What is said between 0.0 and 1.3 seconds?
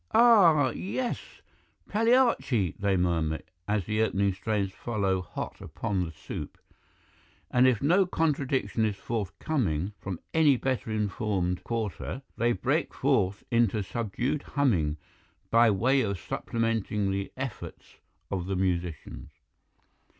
"'Ah, yes,